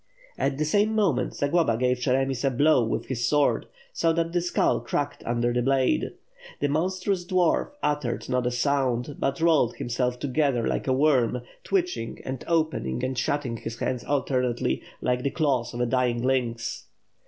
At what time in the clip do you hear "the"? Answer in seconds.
0.57-0.65, 4.33-4.41, 5.53-5.61, 6.59-6.69, 15.21-15.29